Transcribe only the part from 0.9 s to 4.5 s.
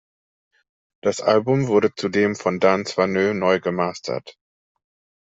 Das Album wurde zudem von Dan Swanö neu gemastert.